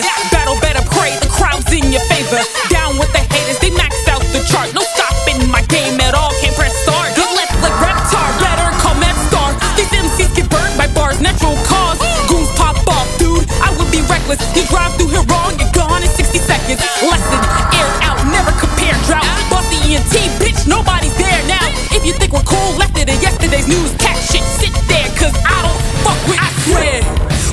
[0.00, 0.30] player.
[0.30, 2.40] Battle better pray, the crowd's in your favor.
[2.68, 4.72] Down with the haters, they max out the chart.
[4.74, 7.14] No stopping my game at all, can't press start.
[7.16, 9.52] Good left like Reptar, better call Map Star.
[9.76, 11.98] These MCs get burned by bars, natural cause.
[12.28, 14.40] Goons pop off, dude, I would be reckless.
[14.56, 16.80] You drive through here wrong, you're gone in 60 seconds.
[17.00, 17.40] Lesson,
[17.76, 19.26] air out, never compare drought.
[19.48, 21.64] Bossy ENT, T, bitch, nobody's there now.
[21.92, 23.94] If you think we're cool, left it in yesterday's news.
[23.96, 26.96] Cat shit, sit there, cause I don't fuck with, I swear.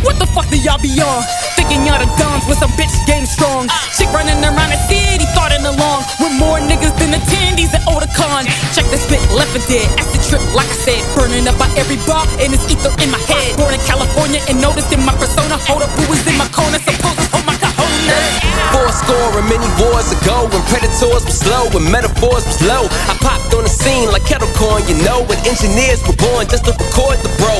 [0.04, 1.53] What the fuck do y'all be on?
[1.74, 2.14] Thinking y'all the
[2.46, 3.66] with some bitch game strong.
[3.98, 6.06] Chick running around the city, thoughtin' along.
[6.22, 8.46] With more niggas than attendees at Otakon.
[8.78, 9.90] Check the spit, left for dead.
[9.98, 11.02] Acid trip, like I said.
[11.18, 13.58] Burning up by every bar, and it's ether in my head.
[13.58, 15.58] Born in California and noticed in my persona.
[15.66, 16.78] Hold up, who was in my corner?
[16.78, 18.54] Supposed to hold my cojones.
[18.70, 22.86] Four score and many wars ago when predators were slow and metaphors was low.
[23.10, 26.66] I popped on the scene like kettle corn, you know, when engineers were born just
[26.70, 27.53] to record the bro.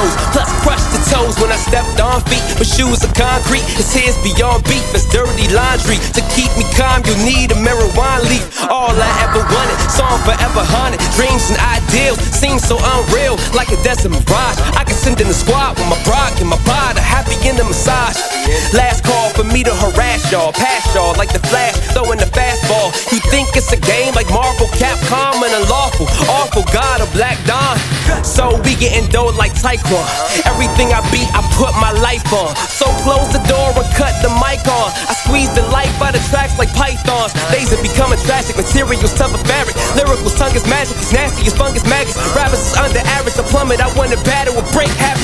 [0.00, 2.40] Flows, plus crush the toes when I stepped on feet.
[2.56, 6.00] But shoes are concrete, his hair's beyond beef, it's dirty laundry.
[6.16, 8.48] To keep me calm, you need a marijuana leaf.
[8.64, 11.04] All I ever wanted, song forever haunted.
[11.20, 14.56] Dreams and ideals seem so unreal, like a desert mirage.
[14.72, 17.64] I can send in the squad with my brock and my body, happy in the
[17.68, 18.16] massage.
[18.72, 22.88] Last call for me to harass y'all, pass y'all like the flash, throwing the fastball.
[23.12, 27.76] You think it's a game like Marvel, Capcom, and unlawful, awful God of Black Dawn.
[28.24, 28.49] So
[28.80, 30.02] getting dough like Taekwon.
[30.48, 32.56] Everything I beat, I put my life on.
[32.56, 34.88] So close the door and cut the mic on.
[35.04, 37.36] I squeeze the life out of tracks like pythons.
[37.52, 39.76] Days are becoming tragic, materials tough as fabric.
[39.94, 42.16] Lyrical tongue is magic, it's nasty as fungus maggots.
[42.32, 43.84] Rappers is under average, a plummet.
[43.84, 45.19] I want to battle a break, half